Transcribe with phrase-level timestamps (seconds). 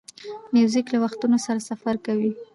[0.53, 2.31] موزیک له وختونو سره سفر کوي.